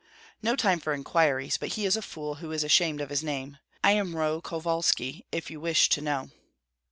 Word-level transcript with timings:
"No 0.41 0.55
time 0.55 0.79
for 0.79 0.93
inquiries, 0.95 1.59
but 1.59 1.73
he 1.73 1.85
is 1.85 1.95
a 1.95 2.01
fool 2.01 2.37
who 2.41 2.51
is 2.51 2.63
ashamed 2.63 3.01
of 3.01 3.11
his 3.11 3.23
name. 3.23 3.59
I 3.83 3.91
am 3.91 4.15
Roh 4.15 4.41
Kovalski, 4.41 5.27
if 5.31 5.51
you 5.51 5.61
wish 5.61 5.89
to 5.89 6.01
know." 6.01 6.31